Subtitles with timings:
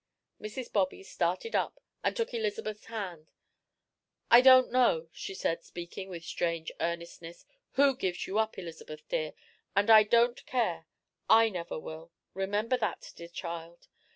[0.41, 0.73] Mrs.
[0.73, 3.29] Bobby started up and took Elizabeth's hand.
[4.31, 9.35] "I don't know," she said, speaking with strange earnestness, "who gives you up, Elizabeth dear,
[9.75, 10.87] and I don't care.
[11.29, 12.11] I never will.
[12.33, 13.87] Remember that, dear child.